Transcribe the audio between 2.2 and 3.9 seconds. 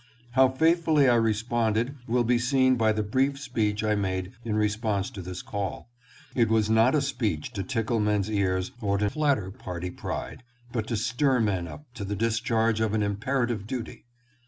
be seen by the brief speech